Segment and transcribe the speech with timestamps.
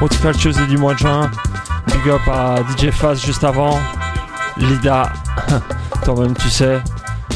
[0.00, 1.28] Horticulture Tuesday du mois de juin.
[1.88, 3.80] Big up à DJ Fast juste avant,
[4.56, 5.12] Lida,
[6.04, 6.80] toi-même tu sais.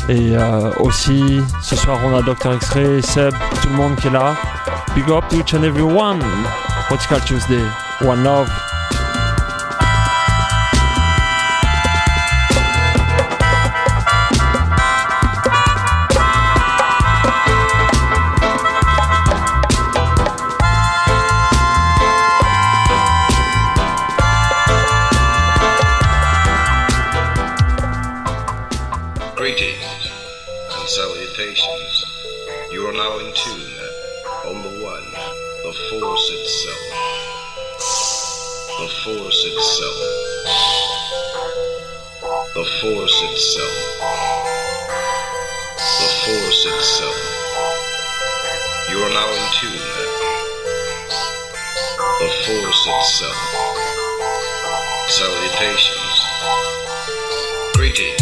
[0.08, 2.55] Et euh, aussi, ce soir on a Dr.
[2.55, 4.36] X-Ray, Seb, tout le monde qui est là.
[4.94, 6.20] Big up to each and everyone.
[6.88, 7.64] Horticulture Tuesday,
[8.02, 8.48] one love.
[29.41, 30.05] Greetings
[30.70, 32.05] and salutations.
[32.72, 33.72] You are now in tune
[34.44, 35.10] on the one,
[35.64, 36.84] the force itself.
[38.77, 39.98] The force itself.
[42.52, 43.77] The force itself.
[46.00, 47.18] The force itself.
[48.90, 49.89] You are now in tune.
[52.20, 53.39] The force itself.
[55.08, 56.17] Salutations.
[57.73, 58.20] Greetings.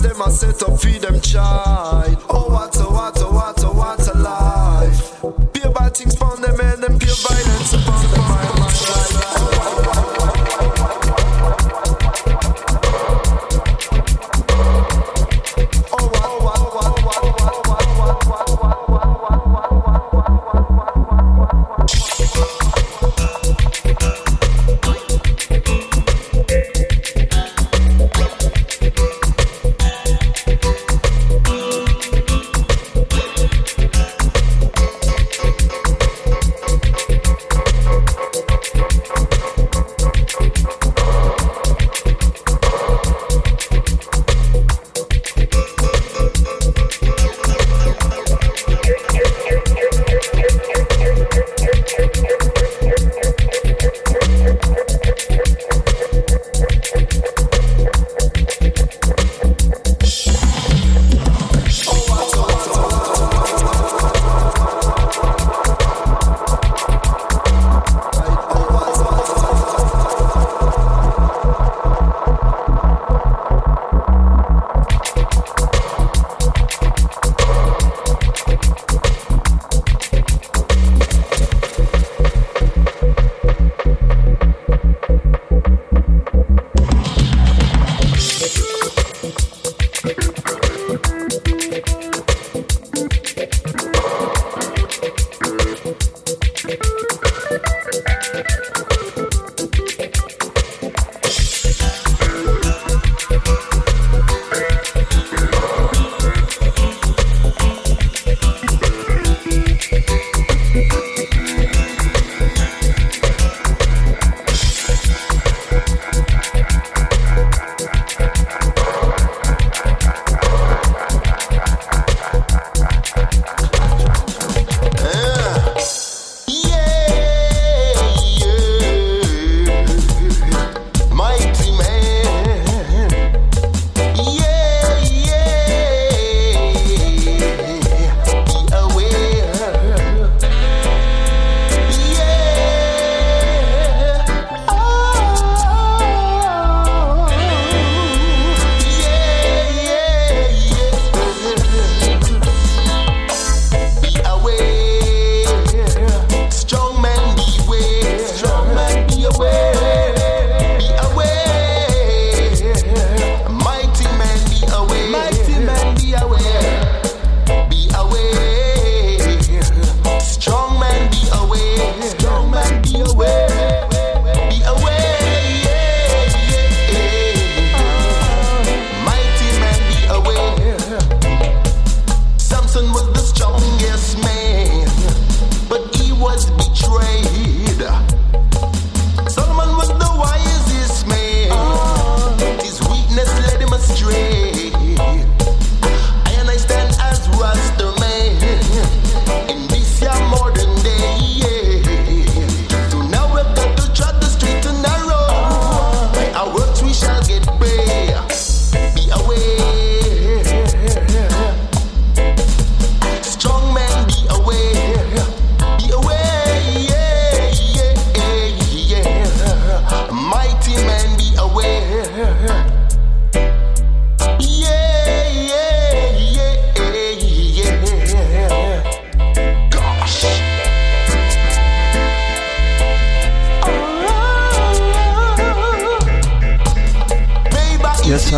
[0.00, 2.17] Them a set up feed them child.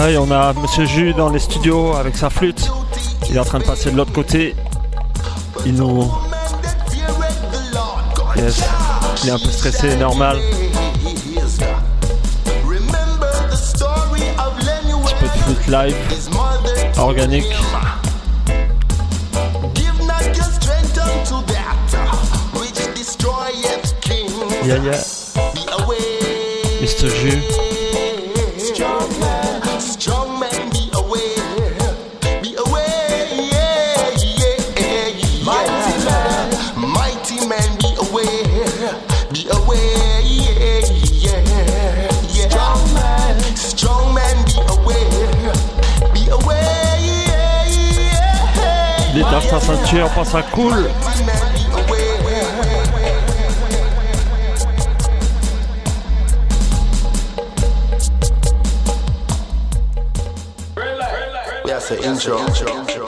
[0.02, 2.72] On a Monsieur Jus dans les studios avec sa flûte.
[3.28, 4.56] Il est en train de passer de l'autre côté.
[5.66, 6.10] Il nous.
[8.34, 8.62] Yes.
[9.22, 10.38] Il est un peu stressé, normal.
[10.38, 11.10] Un
[15.02, 15.96] petit peu de flûte live,
[16.96, 17.44] organique.
[24.64, 24.98] Yeah, yeah.
[26.80, 27.10] Mr.
[27.10, 27.69] Jus.
[49.90, 50.88] Ceinture, pense à cool.
[62.04, 62.36] Intro.
[62.36, 62.99] Uh.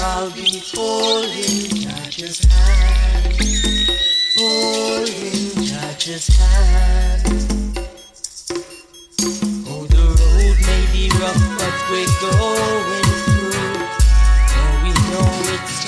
[0.00, 3.34] I'll be holding Natchez hand,
[6.28, 7.24] hand.
[9.66, 13.78] Oh, the road may be rough, but we're going through.
[14.56, 15.80] And we know it's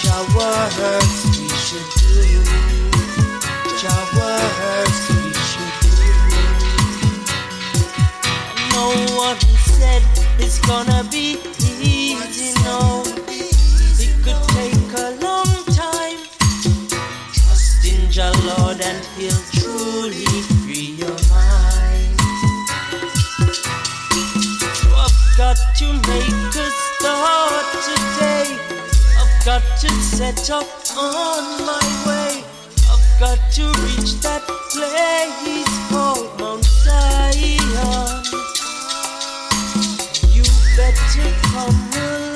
[1.27, 2.41] we should we
[5.43, 5.75] should.
[8.73, 8.85] No
[9.17, 9.39] one
[9.77, 10.03] said
[10.39, 11.39] it's gonna be
[11.81, 13.06] easy, no.
[18.19, 20.25] Lord and He'll truly
[20.65, 22.17] free your mind.
[24.97, 28.57] I've got to make a start today.
[29.19, 32.43] I've got to set up on my way.
[32.91, 34.43] I've got to reach that
[34.73, 38.25] place called Mount Zion.
[40.33, 40.43] You
[40.75, 42.36] better come along.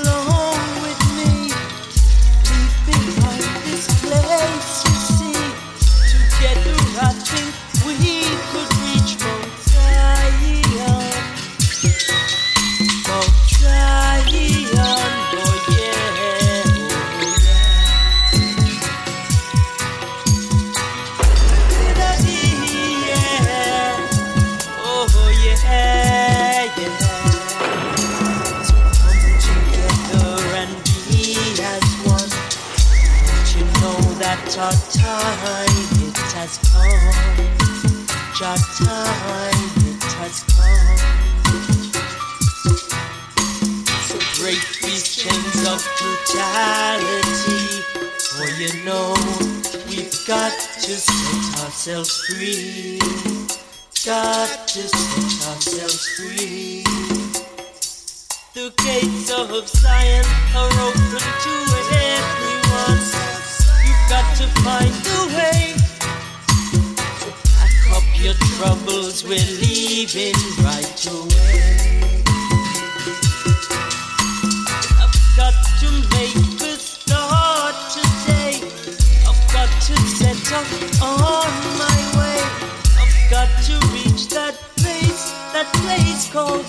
[35.20, 35.68] Time
[36.00, 37.06] it has come.
[38.40, 40.98] Your time it has come.
[44.08, 47.64] So break these chains of brutality.
[48.32, 49.12] For you know
[49.88, 50.52] we've got
[50.84, 52.98] to set ourselves free.
[54.06, 56.84] Got to set ourselves free.
[58.54, 60.24] The gates of Zion
[60.56, 61.09] are open
[68.22, 69.24] your troubles.
[69.24, 71.80] We're leaving right away.
[75.00, 78.60] I've got to make a start today.
[79.26, 82.40] I've got to set off on my way.
[83.00, 86.66] I've got to reach that place, that place called.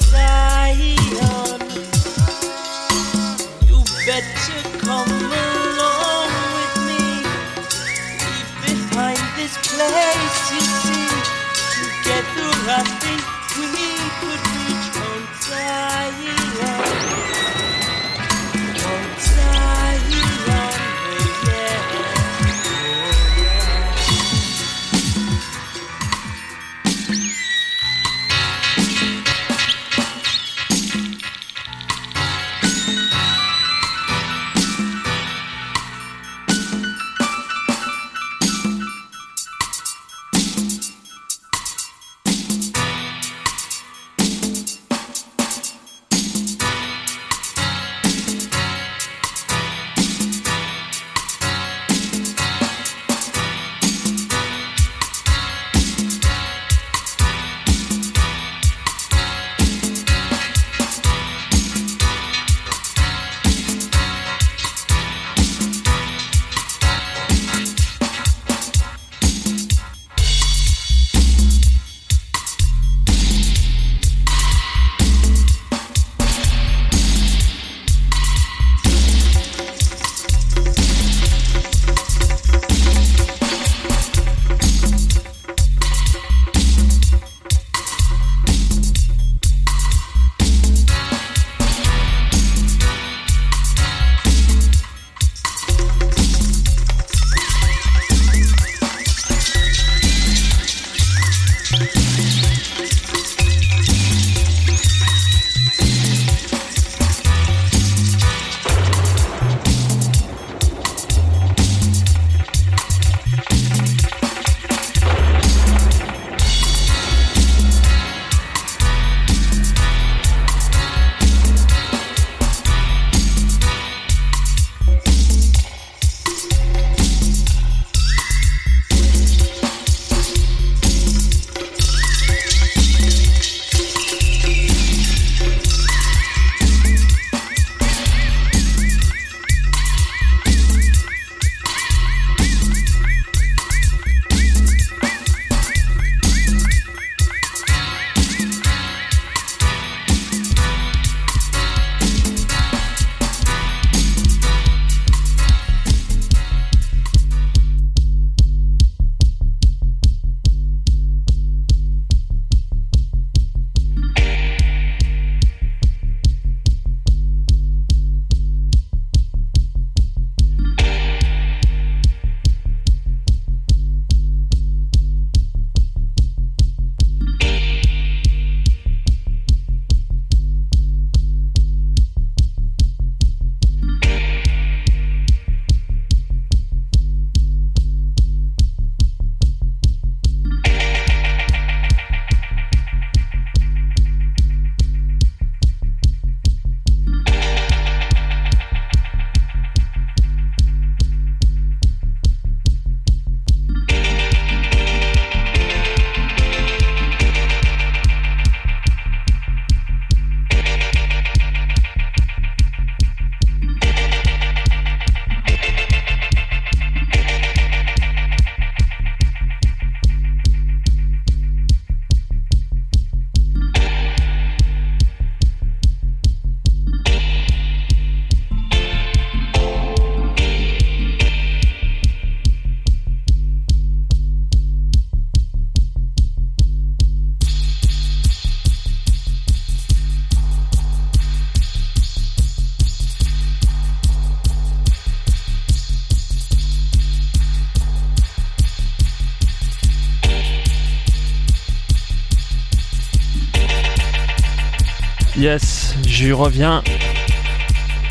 [256.21, 256.83] J'y reviens.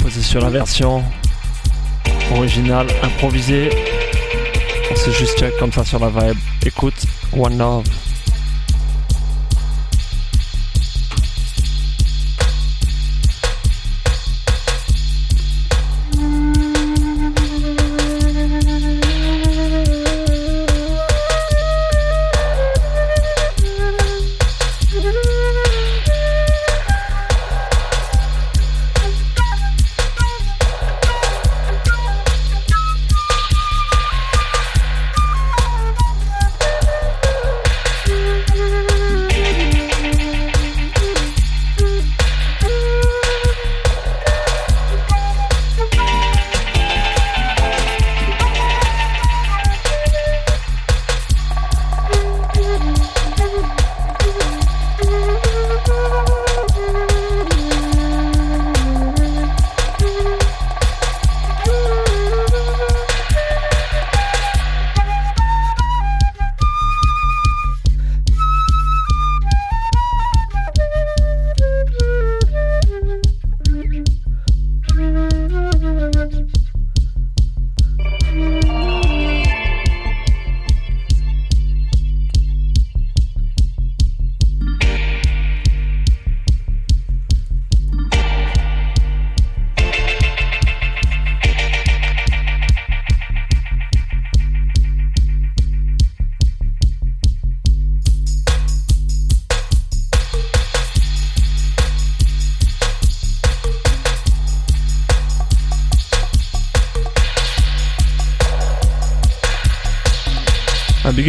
[0.00, 1.04] Posé sur la version
[2.32, 3.70] originale, improvisée.
[4.96, 6.38] C'est juste comme ça sur la vibe.
[6.66, 7.99] Écoute, One Love.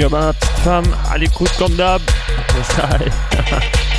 [0.09, 2.01] Petite femme à l'écoute comme d'hab.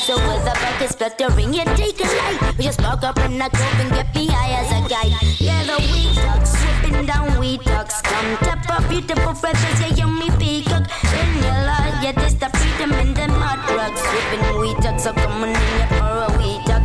[0.00, 2.56] Pass over the back is spluttering, yeah, take a light.
[2.56, 5.12] We just spark up in a cove and get me high as a guide.
[5.38, 8.00] Yeah, the weed ducks, slipping down weed ducks.
[8.00, 10.88] Come tap up beautiful feathers, yeah, yummy peacock.
[11.20, 14.00] In your life, yeah, this the freedom in the mud drugs.
[14.00, 16.82] Slipping weed ducks, so come on in your for a weed duck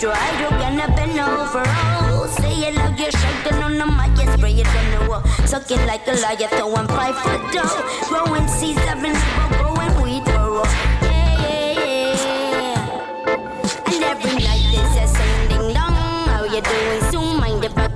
[0.00, 1.62] try to gonna bend over.
[1.66, 5.22] Oh, say it loud, you're shaking on the mic, you spray it on the wall.
[5.44, 7.68] Sucking like a liar, throwing five foot dough.
[8.08, 9.59] Growing C7, growing weed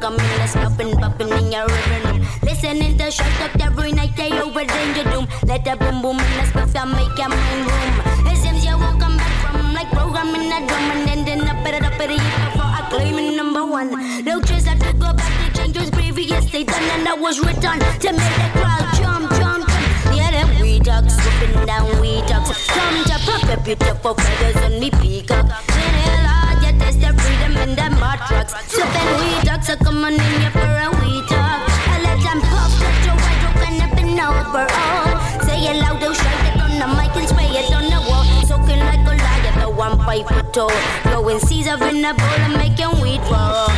[0.04, 2.20] come in, let's poppin', poppin' in your rhythm.
[2.42, 5.26] Listening to shut up every night, they over danger doom.
[5.46, 8.28] Let the boom boom in the stuff that make your mind boom.
[8.28, 11.80] It seems you won't come back from like programming a drum and ending up at
[11.88, 13.88] a pretty before I claim number one.
[14.24, 17.40] No chance I could go back to change those previous states and then I was
[17.40, 20.12] written to make the crowd jump, jump, jump.
[20.12, 22.52] Yeah, them we ducks, swooping down we ducks.
[22.68, 25.73] Come to pop a beautiful feathers on me peacock.
[27.04, 28.54] The freedom in the mud trucks.
[28.72, 31.60] Slipping we ducks are coming in here for a we talk.
[31.92, 34.66] I let them puff, let your white open up and over.
[34.70, 38.00] Oh, say it loud, they'll shake it on the mic and spray it on the
[38.08, 38.24] wall.
[38.48, 40.72] Soaking like a liar, the one five foot tall.
[41.02, 43.68] Growing Caesar in a bowl and making weed fall.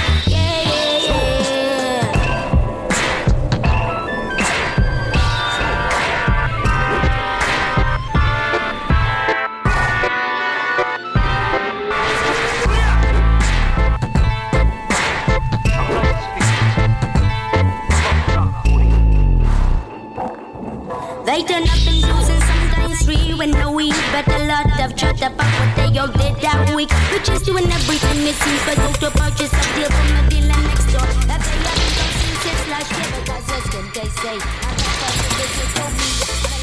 [21.37, 25.37] They turn up and sometimes three when no weed, but a lot of chat about
[25.37, 26.91] what they all did that week.
[27.13, 30.63] Which is doing everything it seems, but go to purchase a deal from the dealer
[30.65, 31.05] next door.
[31.29, 34.37] That they haven't done since last year, but that's just what they say.
[34.41, 36.56] I got positive, they told me.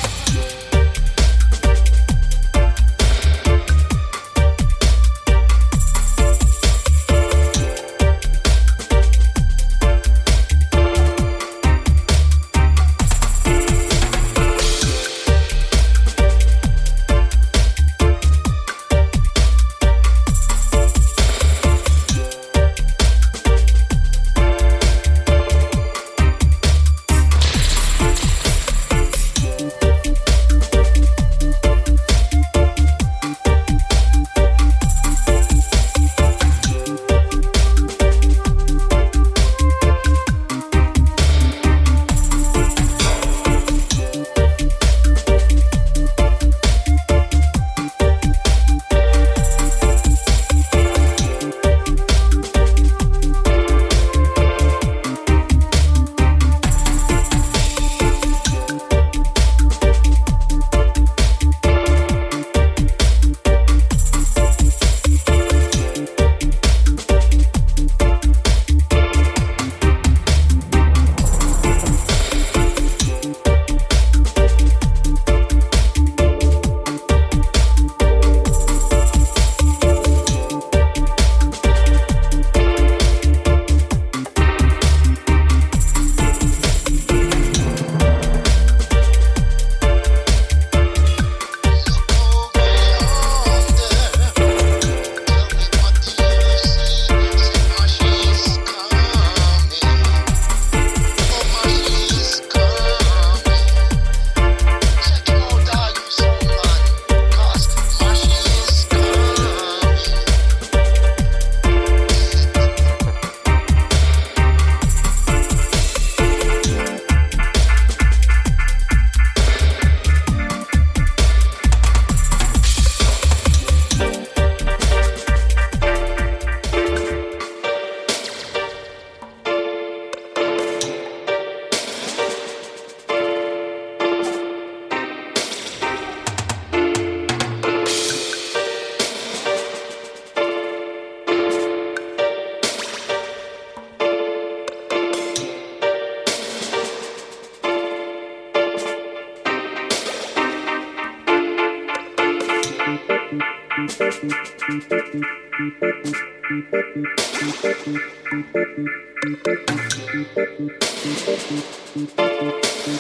[156.94, 157.08] Thank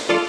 [0.09, 0.22] you.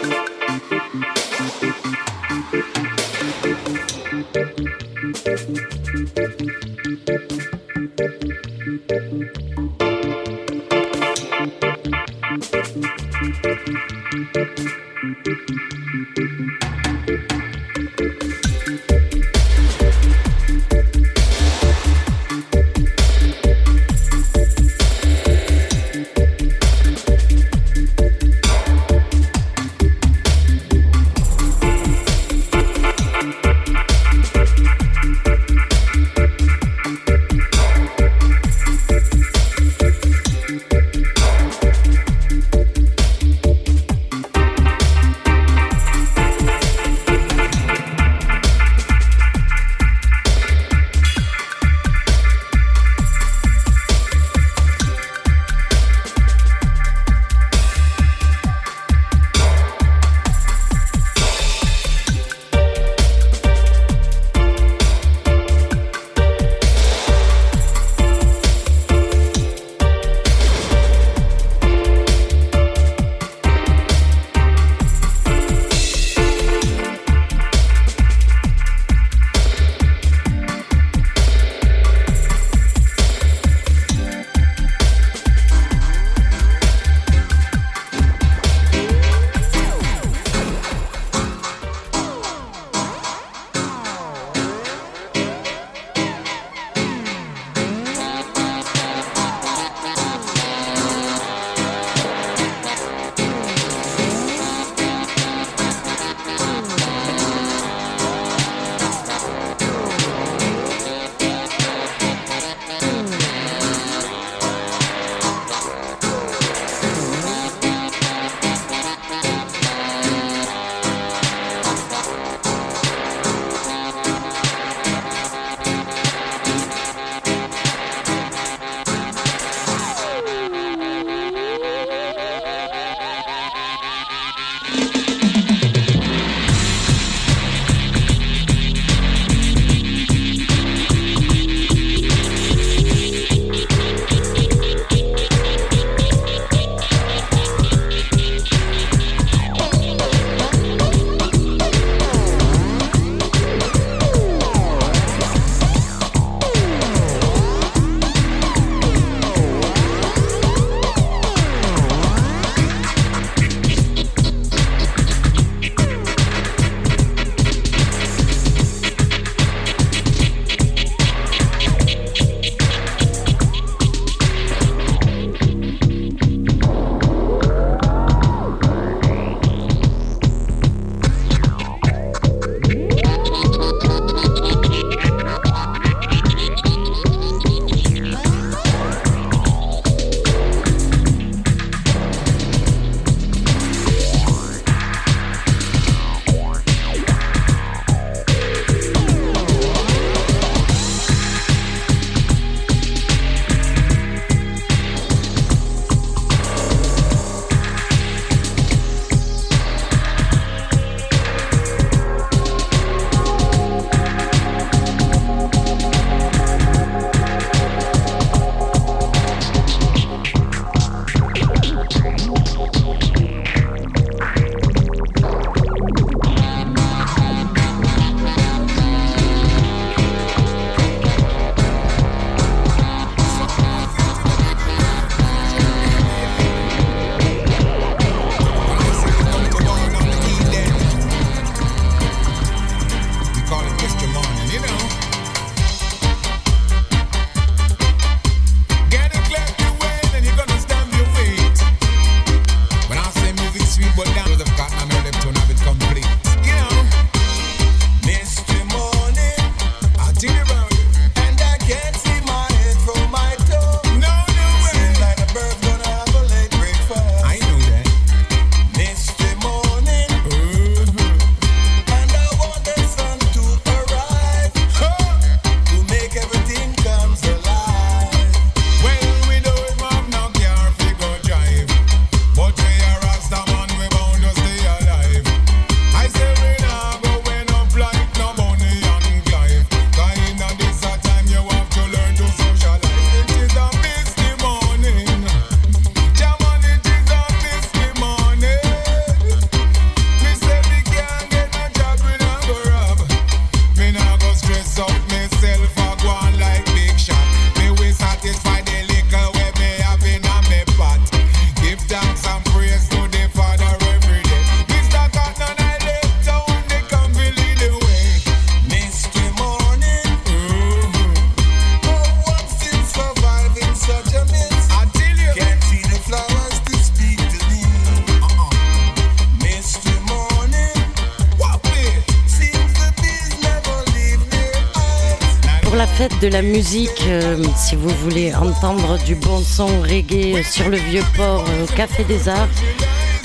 [336.35, 337.05] La musique.
[337.07, 341.67] Euh, si vous voulez entendre du bon son reggae sur le vieux port euh, au
[341.77, 342.49] Café des Arts,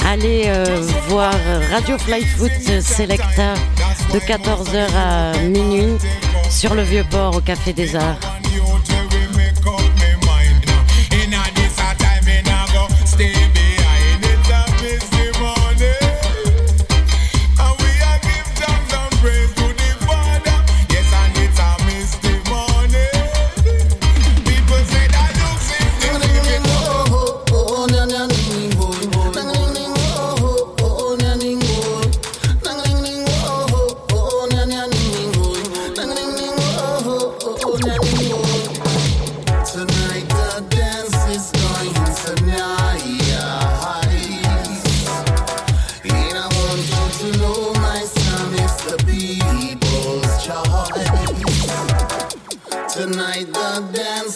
[0.06, 1.34] allez euh, voir
[1.72, 3.56] Radio Fly Foot Selecta
[4.14, 5.98] de 14h à minuit
[6.52, 8.29] sur le vieux port au Café des Arts.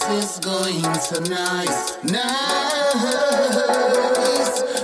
[0.09, 2.23] is going so nice, nice.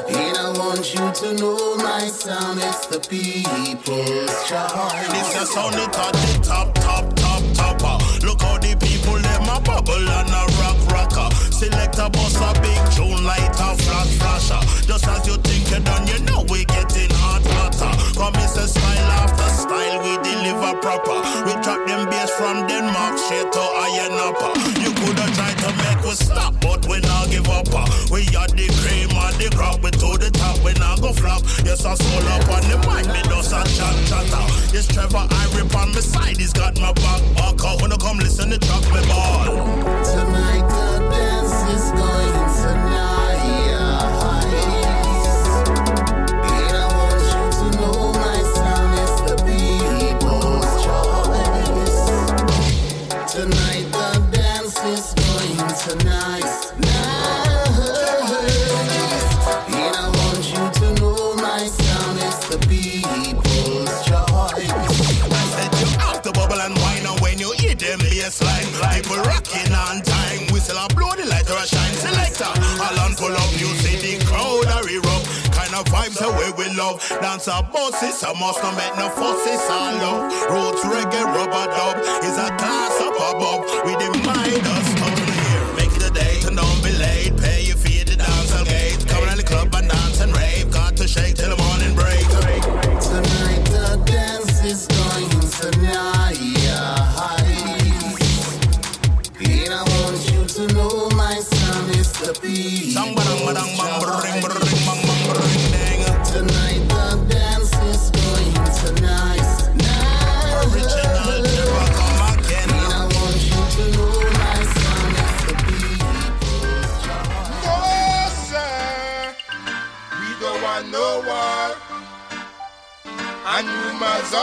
[0.08, 5.12] And I want you to know my sound is the people's charm.
[5.16, 7.86] It's the sound it at the top, top, top, topper.
[7.86, 8.20] Uh.
[8.26, 11.28] Look how the people them a bubble and a rock rocker.
[11.28, 11.52] Uh.
[11.52, 14.62] Select a bus a big tune light a flash flasher.
[14.62, 14.82] Uh.
[14.88, 17.92] Just as you think you're done, you know we getting hot hotter.
[18.18, 21.20] Come it's a style after style we deliver proper.
[21.46, 24.79] We track them bass from Denmark straight to Iron Upper.
[28.20, 31.42] We are the cream and the crop, we to the top, we not go flop.
[31.64, 34.52] Yes, I soul up on the mic, me dust a chat, chat out.
[34.74, 37.22] Yes, Trevor, I rip on my side, he's got my back.
[37.40, 39.64] Walk out, wanna come listen to track, me ball.
[40.04, 40.99] Tonight, uh,
[77.22, 80.32] Dance a bosses, I must not make no fusses I love.
[80.52, 83.64] Roots reggae rubber dub is a class up above.
[83.86, 85.16] With the mind us the.
[85.76, 87.38] Make it a date and don't be late.
[87.38, 89.08] Pay your fee at the dance gate.
[89.08, 90.70] Come around the club and dance and rave.
[90.72, 92.28] Got to shake till the morning break.
[93.00, 96.40] Tonight the dance is going tonight.
[99.40, 102.94] And I want you to know my son is the beat.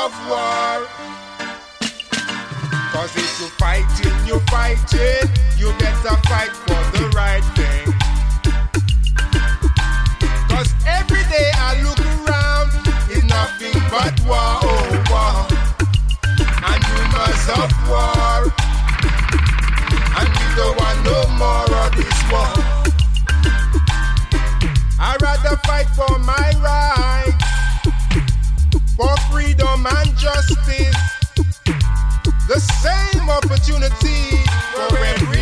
[0.07, 0.87] Of war.
[2.93, 5.27] Cause if you're fighting, you're fighting,
[5.59, 7.87] you better fight for the right thing.
[10.53, 12.71] Cause every day I look around,
[13.11, 15.37] it's nothing but war, oh war.
[16.71, 18.39] And rumors of war.
[20.19, 22.55] And we don't want no more of this war.
[25.01, 26.76] I'd rather fight for my rights for
[29.57, 30.97] freedom and justice.
[32.49, 34.37] The same opportunity
[34.75, 35.36] for everyone.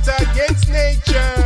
[0.00, 1.41] Fight against nature,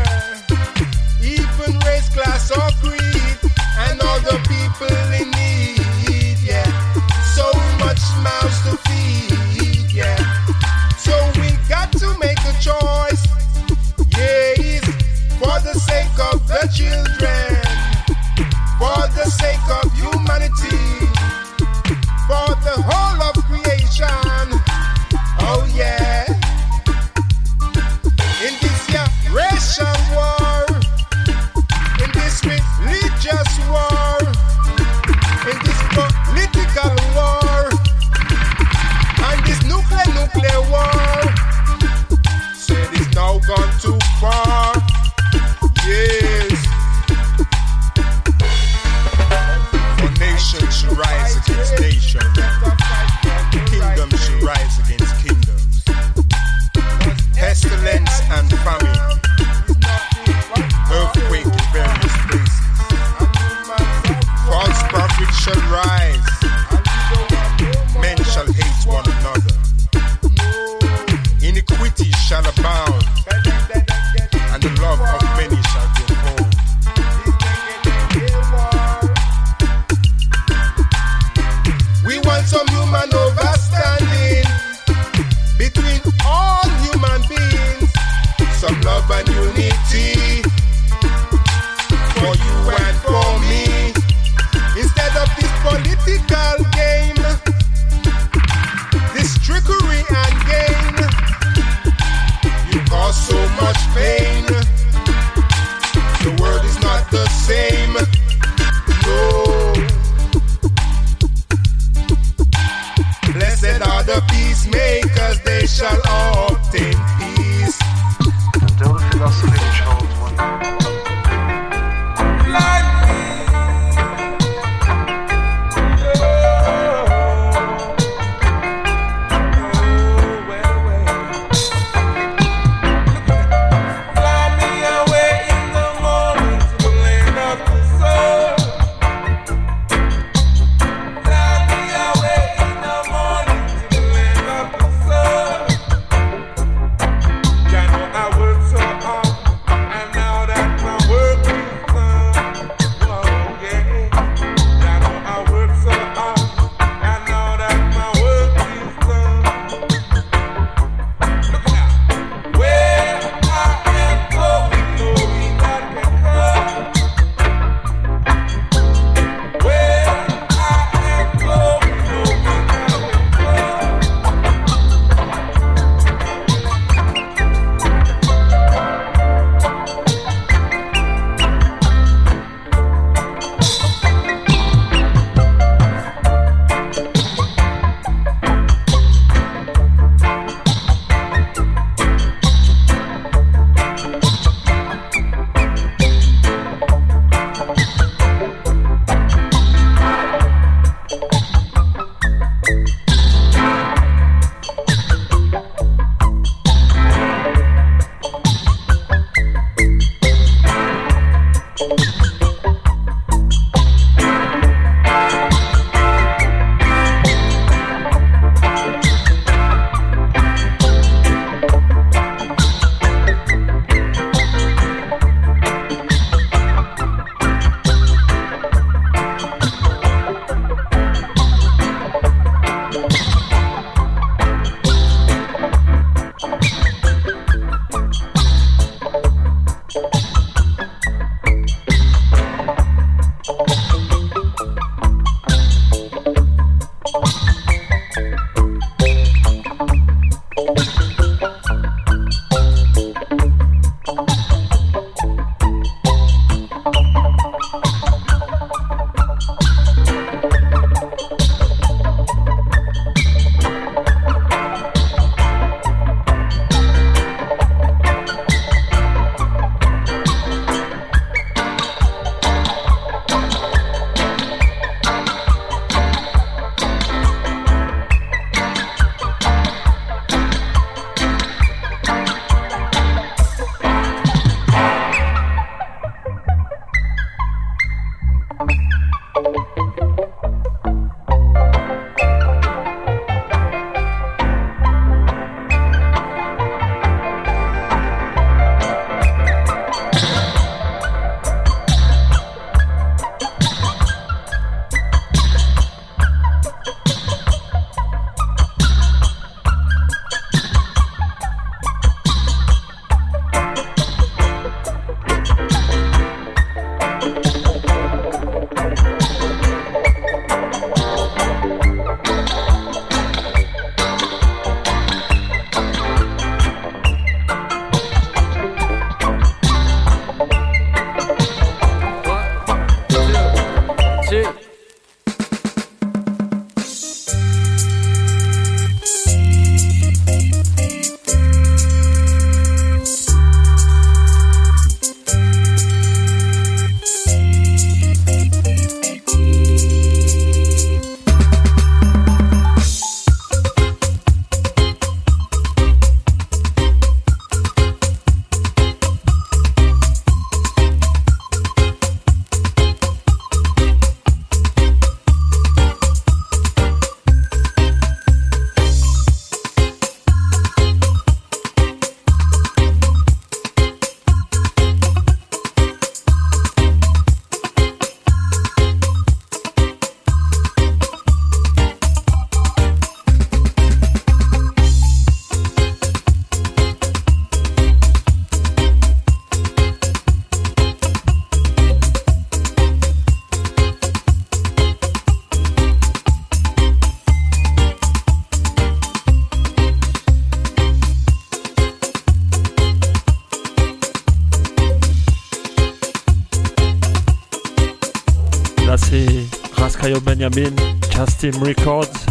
[411.46, 412.26] Castim Records.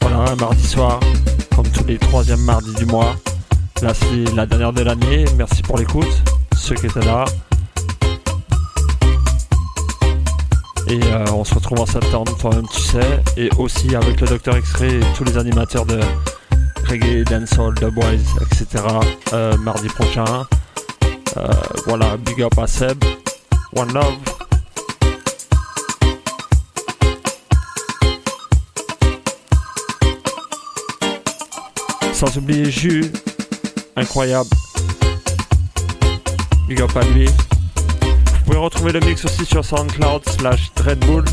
[0.00, 1.00] Voilà, un mardi soir,
[1.54, 3.16] comme tous les troisièmes mardis du mois.
[3.82, 5.24] Là, c'est la dernière de l'année.
[5.36, 6.22] Merci pour l'écoute,
[6.56, 7.24] ceux qui étaient là.
[10.88, 13.22] Et euh, on se retrouve en septembre, toi-même tu sais.
[13.36, 16.00] Et aussi avec le Docteur X-Ray et tous les animateurs de
[16.88, 18.84] reggae, dancehall, dubwise, etc.
[19.32, 20.46] euh, mardi prochain.
[21.36, 21.48] Euh,
[21.86, 23.02] voilà, big up à Seb.
[23.76, 24.39] One love.
[32.20, 33.10] Sans oublier Jus,
[33.96, 34.50] incroyable.
[36.68, 37.24] Big up à lui.
[37.24, 41.24] Vous pouvez retrouver le mix aussi sur SoundCloud slash Dreadbull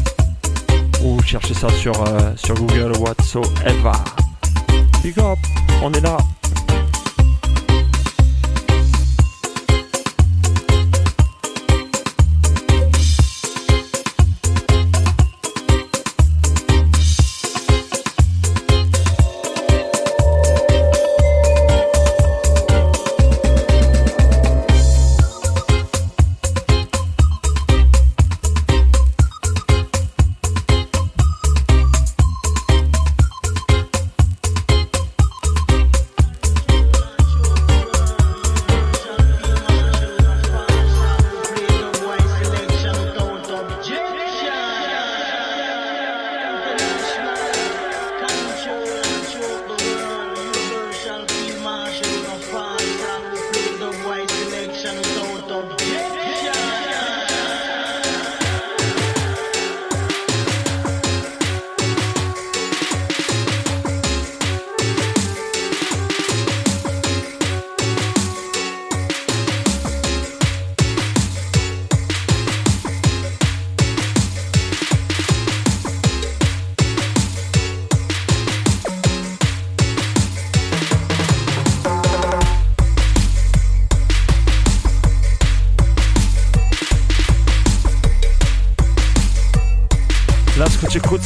[1.04, 3.92] ou chercher ça sur, euh, sur Google whatsoever.
[5.04, 5.38] Big up,
[5.84, 6.12] on est là.
[6.12, 6.18] Là,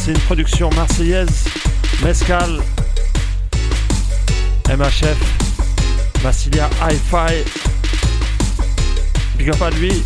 [0.03, 1.45] c'est une production marseillaise,
[2.03, 2.59] Mescal,
[4.67, 5.17] MHF,
[6.23, 7.43] Massilia Hi-Fi.
[9.37, 10.03] Big up à lui.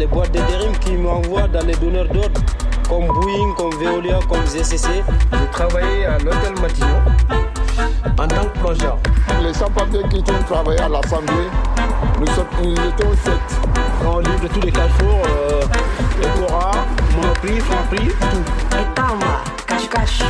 [0.00, 2.40] Les boîtes d'intérim qui m'envoient dans les donneurs d'ordre,
[2.88, 4.88] comme Boeing, comme Veolia, comme ZCC.
[5.30, 7.02] J'ai travaillé à l'hôtel Matignon.
[8.18, 8.98] en tant que plongeur.
[9.42, 11.50] Les sans-papiers qui ont travaillé à l'Assemblée,
[12.18, 13.60] nous, sommes, nous étions sept.
[14.06, 15.62] On livre tous les carrefours, euh,
[16.22, 16.70] Ecora,
[17.16, 18.76] Monoprix, Franprix, tout.
[18.78, 20.22] Etama, cache-cache,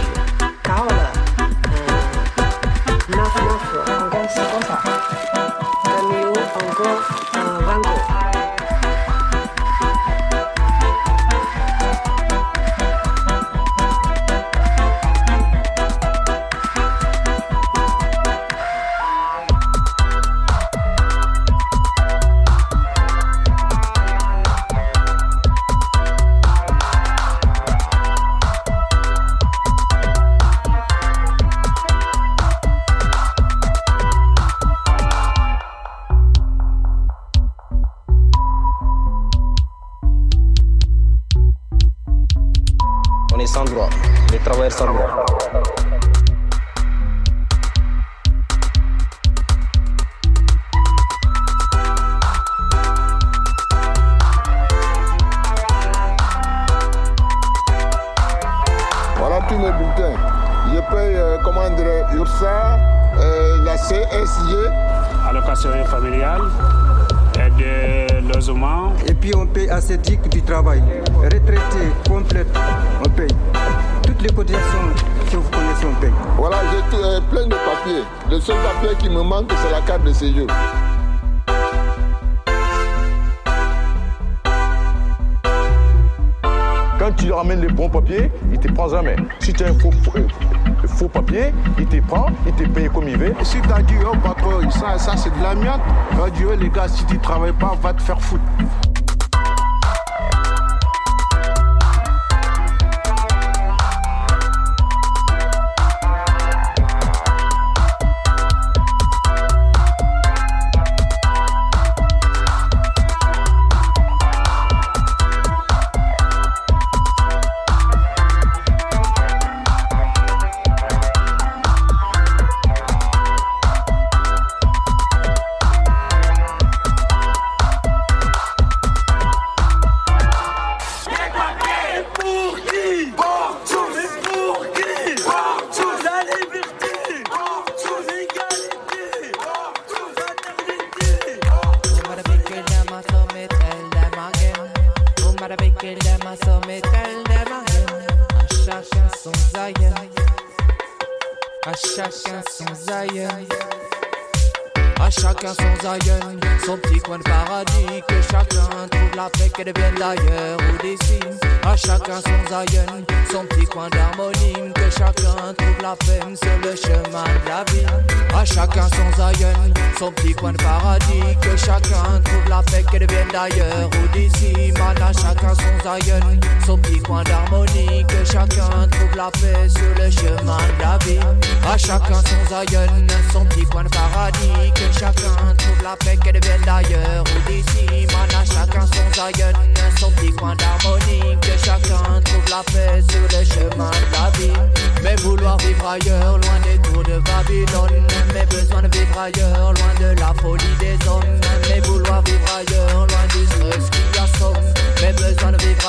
[91.80, 93.34] il te prend, il te paye comme il veut.
[93.42, 95.80] Si t'as dit, oh patron, ça, ça c'est de l'amiante,
[96.12, 98.42] va dire, les gars, si tu travailles pas, va te faire foutre.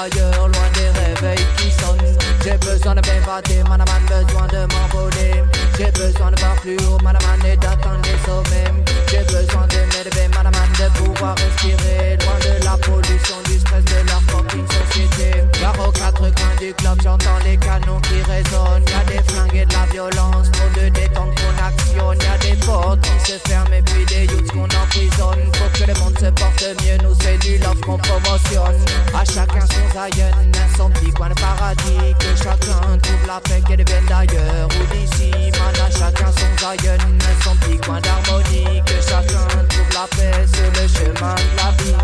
[0.01, 2.17] Ailleurs, loin des réveils qui sonnent.
[2.43, 5.43] J'ai besoin de m'évader, manaman, besoin de m'envoler.
[5.77, 8.71] J'ai besoin de voir plus haut, manaman, et d'atteindre les sommets.
[9.09, 12.17] J'ai besoin de m'élever, manaman, de pouvoir respirer.
[12.17, 15.43] Loin de la pollution, du stress de leur fucking société.
[15.59, 18.85] Car aux quatre coins du club, j'entends les canons qui résonnent.
[18.87, 22.19] Y'a des flingues et de la violence, trop de détente qu'on actionne.
[22.21, 25.51] Y'a des portes qui se ferment et puis des youths qu'on emprisonne.
[25.53, 28.79] Faut que le monde se porte mieux, nous c'est du love qu'on promotionne.
[29.13, 30.31] À chacun son Zion,
[30.77, 32.15] son petit coin de paradis.
[32.19, 35.31] Que chacun trouve la paix qu'elle vienne d'ailleurs ou d'ici.
[35.31, 36.97] Man, à chacun son Zion,
[37.43, 38.81] son petit coin d'harmonie.
[38.85, 41.95] Que chacun trouve la paix sur le chemin de la vie.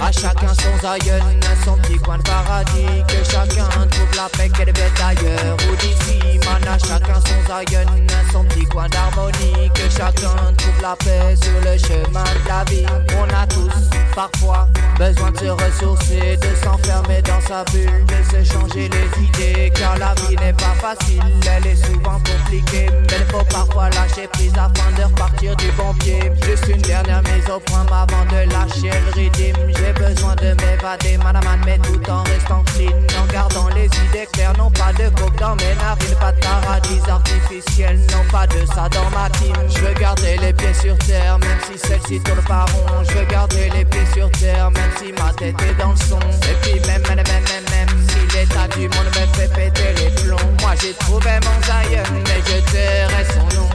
[0.00, 1.18] À chacun son Zion,
[1.64, 3.02] son petit coin de paradis.
[3.08, 6.38] Que chacun trouve la paix qu'elle vienne d'ailleurs ou d'ici.
[6.44, 7.86] Man, à chacun son Zion,
[8.32, 9.70] son petit coin d'harmonie.
[9.74, 12.86] Que chacun trouve la paix sur le chemin de la vie.
[13.18, 14.68] On a tous, parfois,
[14.98, 19.72] besoin de se ressourcer, de s'enfermer dans sa bulle, de se changer les idées.
[19.74, 21.22] Car la vie n'est pas facile,
[21.56, 22.88] elle est souvent compliquée.
[23.10, 26.32] Mais il faut parfois lâcher prise afin de repartir du bon pied.
[26.44, 29.26] Juste une dernière mise au point avant de lâcher le rythme.
[29.68, 30.54] J'ai besoin de
[30.86, 32.92] m'évader, madame, mais tout en restant clean.
[33.20, 37.00] En gardant les idées claires, non pas de coke dans mes narines, pas de paradis
[37.08, 39.54] artificiel, non pas de ça dans ma team.
[39.68, 43.02] Je veux garder les pieds sur terre, même si celle-ci tourne pas rond.
[43.08, 46.18] Je veux garder les pieds sur terre, même si ma tête est dans le son.
[46.18, 50.10] Et puis même, même, même, même, même si l'état du monde me fait péter les
[50.22, 50.52] plombs.
[50.60, 53.68] Moi j'ai trouvé mon Zion, mais je tairai son nom.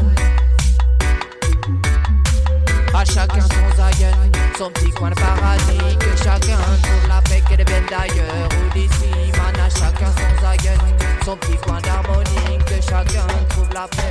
[2.94, 4.31] À chacun son Zion,
[4.62, 5.98] son petit coin de paradis.
[6.00, 9.12] Que chacun trouve la paix qui vienne d'ailleurs ou d'ici.
[9.38, 10.78] Man, à chacun son Zion,
[11.26, 12.58] son petit coin d'harmonie.
[12.68, 14.11] Que chacun trouve la peine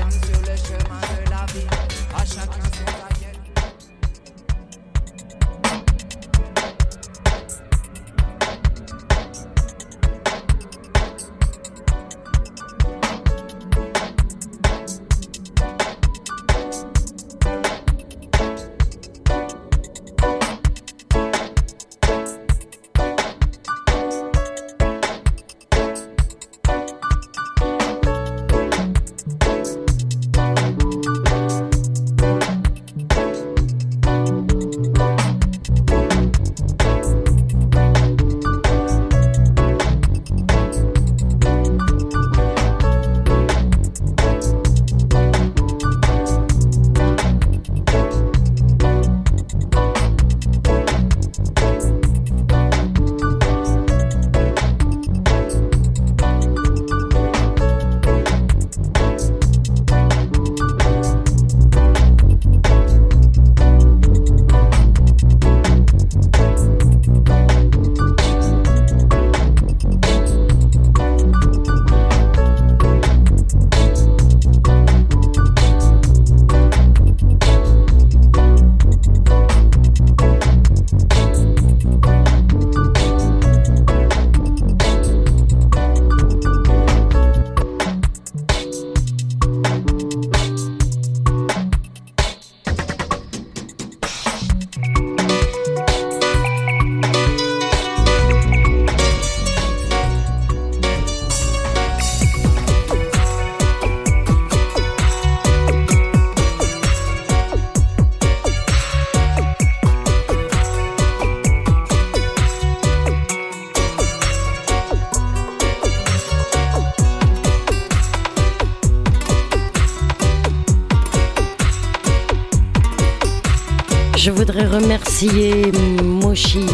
[124.22, 125.72] Je voudrais remercier
[126.04, 126.66] Moshi.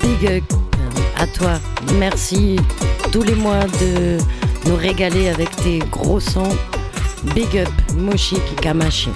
[0.00, 0.44] Big up
[1.18, 1.60] à toi.
[1.98, 2.58] Merci
[3.12, 4.16] tous les mois de
[4.66, 6.56] nous régaler avec tes gros sons.
[7.34, 9.10] Big up Moshi Kikamashi.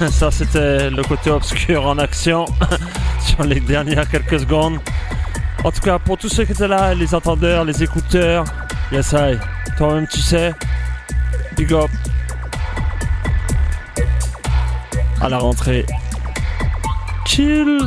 [0.10, 2.46] ça c'était le côté obscur en action
[3.20, 4.78] sur les dernières quelques secondes.
[5.62, 8.44] En tout cas, pour tous ceux qui étaient là, les entendeurs, les écouteurs,
[8.90, 9.38] yes, I.
[9.76, 10.54] Toi-même, tu sais,
[11.54, 11.90] big up.
[15.20, 15.84] À la rentrée.
[17.26, 17.80] Chill.